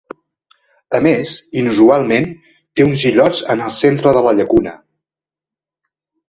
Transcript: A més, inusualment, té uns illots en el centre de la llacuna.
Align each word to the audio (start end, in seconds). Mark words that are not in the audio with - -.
A 0.99 1.01
més, 1.07 1.33
inusualment, 1.61 2.25
té 2.79 2.87
uns 2.87 3.03
illots 3.11 3.43
en 3.55 3.63
el 3.67 3.75
centre 3.81 4.15
de 4.19 4.25
la 4.29 4.35
llacuna. 4.41 4.75